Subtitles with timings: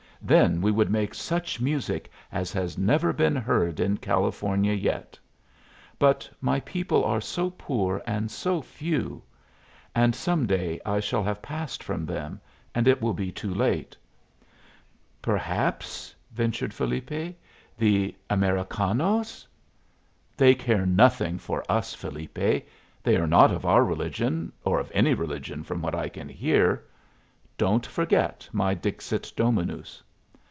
[0.23, 5.17] Then we would make such music as has never been heard in California yet.
[5.97, 9.23] But my people are so poor and so few!
[9.95, 12.39] And some day I shall have passed from them,
[12.75, 13.97] and it will be too late."
[15.23, 17.35] "Perhaps," ventured Felipe,
[17.75, 19.47] "the Americanos"
[20.37, 22.37] "They care nothing for us, Felipe.
[23.01, 26.83] They are not of our religion or of any religion, from what I can hear.
[27.57, 30.03] Don't forget my Dixit Dominus."